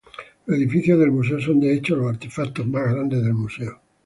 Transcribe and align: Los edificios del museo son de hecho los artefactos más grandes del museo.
Los 0.47 0.57
edificios 0.57 0.97
del 0.99 1.11
museo 1.11 1.39
son 1.39 1.59
de 1.59 1.75
hecho 1.75 1.95
los 1.95 2.09
artefactos 2.09 2.65
más 2.65 2.91
grandes 2.91 3.21
del 3.23 3.35
museo. 3.35 3.79